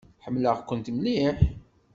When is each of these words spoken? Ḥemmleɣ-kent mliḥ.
Ḥemmleɣ-kent 0.25 0.87
mliḥ. 0.95 1.37